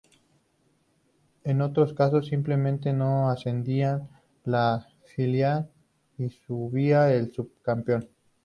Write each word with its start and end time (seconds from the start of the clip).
En 1.43 1.61
otros 1.61 1.93
casos 1.93 2.25
simplemente 2.25 2.91
no 2.91 3.29
ascendía 3.29 4.01
la 4.45 4.87
filial 5.03 5.69
y 6.17 6.29
subía 6.29 7.13
el 7.13 7.31
subcampeón. 7.31 8.09